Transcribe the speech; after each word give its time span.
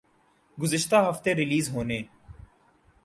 گزشتہ 0.57 0.95
ہفتے 1.09 1.35
ریلیز 1.35 1.69
ہونے 1.69 1.99